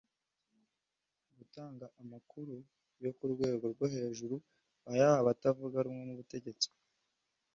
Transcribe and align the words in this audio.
gutanga 1.37 1.85
amakuru 2.01 2.55
yo 3.03 3.11
ku 3.17 3.23
rwego 3.33 3.65
rwo 3.73 3.85
hejuru 3.95 4.35
ayaha 4.91 5.15
abatavuga 5.21 5.77
rumwe 5.85 6.03
n’ubutegetsi 6.05 6.67